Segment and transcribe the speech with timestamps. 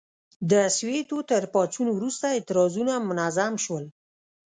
[0.51, 3.85] د سووېتو تر پاڅون وروسته اعتراضونه منظم شول.